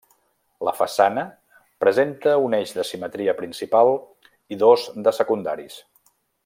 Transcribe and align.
La 0.67 0.71
façana 0.77 1.25
presenta 1.85 2.33
un 2.47 2.57
eix 2.61 2.73
de 2.79 2.87
simetria 2.93 3.37
principal 3.45 3.93
i 4.57 4.63
dos 4.67 4.89
de 5.09 5.19
secundaris. 5.23 5.83